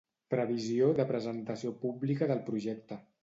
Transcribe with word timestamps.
Previsió 0.33 0.87
de 0.99 1.05
presentació 1.11 1.75
pública 1.85 2.31
del 2.33 2.45
projecte. 2.51 2.99